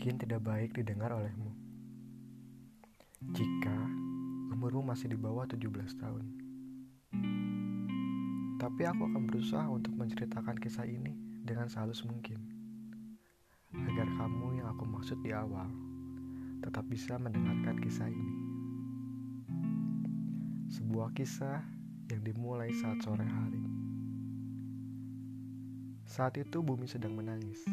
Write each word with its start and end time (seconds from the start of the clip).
mungkin 0.00 0.16
tidak 0.16 0.40
baik 0.48 0.72
didengar 0.72 1.12
olehmu. 1.12 1.52
Jika 3.36 3.76
umurmu 4.48 4.80
masih 4.80 5.12
di 5.12 5.18
bawah 5.20 5.44
17 5.44 5.60
tahun. 6.00 6.24
Tapi 8.56 8.82
aku 8.88 9.12
akan 9.12 9.28
berusaha 9.28 9.68
untuk 9.68 9.92
menceritakan 10.00 10.56
kisah 10.56 10.88
ini 10.88 11.12
dengan 11.44 11.68
sehalus 11.68 12.00
mungkin. 12.08 12.40
Agar 13.76 14.08
kamu 14.16 14.64
yang 14.64 14.72
aku 14.72 14.88
maksud 14.88 15.20
di 15.20 15.36
awal 15.36 15.68
tetap 16.64 16.88
bisa 16.88 17.20
mendengarkan 17.20 17.76
kisah 17.84 18.08
ini. 18.08 18.36
Sebuah 20.80 21.12
kisah 21.12 21.60
yang 22.08 22.24
dimulai 22.24 22.72
saat 22.72 23.04
sore 23.04 23.28
hari. 23.28 23.60
Saat 26.08 26.40
itu 26.40 26.64
bumi 26.64 26.88
sedang 26.88 27.12
menangis. 27.20 27.68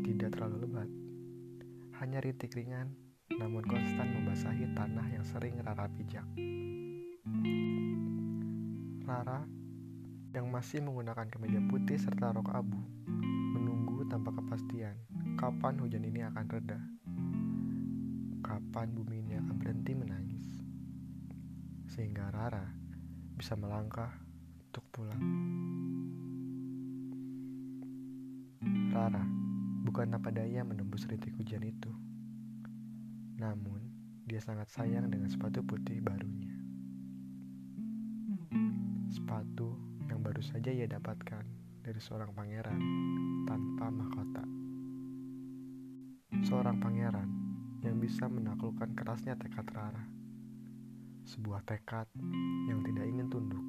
Tidak 0.00 0.32
terlalu 0.32 0.64
lebat. 0.64 1.05
Hanya 2.06 2.22
rintik 2.22 2.54
ringan, 2.54 2.94
namun 3.34 3.66
konstan 3.66 4.06
membasahi 4.14 4.78
tanah 4.78 5.10
yang 5.10 5.26
sering 5.26 5.58
Rara 5.58 5.90
pijak. 5.90 6.22
Rara 9.02 9.42
yang 10.30 10.46
masih 10.46 10.86
menggunakan 10.86 11.26
kemeja 11.26 11.58
putih 11.66 11.98
serta 11.98 12.30
rok 12.30 12.54
abu 12.54 12.78
menunggu 13.58 14.06
tanpa 14.06 14.30
kepastian 14.38 14.94
kapan 15.34 15.82
hujan 15.82 16.06
ini 16.06 16.22
akan 16.30 16.46
reda. 16.46 16.78
Kapan 18.38 18.86
bumi 18.94 19.26
ini 19.26 19.42
akan 19.42 19.54
berhenti 19.58 19.92
menangis. 19.98 20.46
Sehingga 21.90 22.30
Rara 22.30 22.70
bisa 23.34 23.58
melangkah 23.58 24.14
untuk 24.70 24.86
pulang. 24.94 25.26
Rara 28.94 29.35
bukan 29.96 30.12
apa 30.12 30.28
daya 30.28 30.60
menembus 30.60 31.08
rintik 31.08 31.32
hujan 31.40 31.64
itu. 31.64 31.88
Namun, 33.40 33.80
dia 34.28 34.44
sangat 34.44 34.68
sayang 34.68 35.08
dengan 35.08 35.24
sepatu 35.32 35.64
putih 35.64 36.04
barunya. 36.04 36.52
Sepatu 39.08 39.72
yang 40.04 40.20
baru 40.20 40.44
saja 40.44 40.68
ia 40.68 40.84
dapatkan 40.84 41.48
dari 41.80 41.96
seorang 41.96 42.28
pangeran 42.36 42.76
tanpa 43.48 43.88
mahkota. 43.88 44.44
Seorang 46.44 46.76
pangeran 46.76 47.32
yang 47.80 47.96
bisa 47.96 48.28
menaklukkan 48.28 48.92
kerasnya 48.92 49.32
tekad 49.40 49.64
Rara. 49.72 50.04
Sebuah 51.24 51.64
tekad 51.64 52.04
yang 52.68 52.84
tidak 52.84 53.08
ingin 53.08 53.32
tunduk 53.32 53.64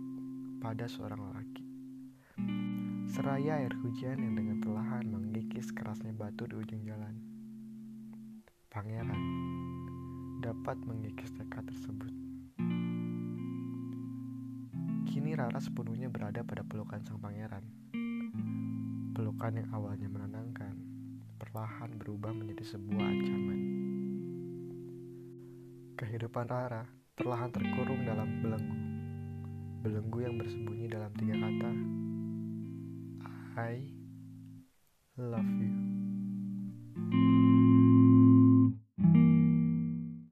pada 0.59 0.91
seorang 0.91 1.23
lelaki. 1.23 1.63
Seraya 3.07 3.63
air 3.63 3.71
hujan 3.79 4.19
yang 4.19 4.35
dengan 4.35 4.59
perlahan 4.59 4.76
kerasnya 5.65 6.13
batu 6.13 6.45
di 6.45 6.53
ujung 6.53 6.85
jalan. 6.85 7.17
Pangeran 8.69 9.21
dapat 10.37 10.77
mengikis 10.85 11.33
tekad 11.33 11.65
tersebut. 11.65 12.13
Kini 15.09 15.33
Rara 15.33 15.57
sepenuhnya 15.57 16.13
berada 16.13 16.45
pada 16.45 16.61
pelukan 16.61 17.01
sang 17.01 17.17
pangeran. 17.17 17.65
Pelukan 19.17 19.57
yang 19.57 19.69
awalnya 19.73 20.05
menenangkan, 20.05 20.77
perlahan 21.41 21.97
berubah 21.97 22.37
menjadi 22.37 22.77
sebuah 22.77 23.01
ancaman. 23.01 23.59
Kehidupan 25.97 26.45
Rara 26.45 26.85
perlahan 27.17 27.49
terkurung 27.49 28.05
dalam 28.05 28.45
belenggu. 28.45 28.77
Belenggu 29.81 30.19
yang 30.21 30.37
bersembunyi 30.37 30.85
dalam 30.85 31.09
tiga 31.17 31.33
kata, 31.33 31.71
I 33.57 34.06
love 35.17 35.43
you. 35.59 35.86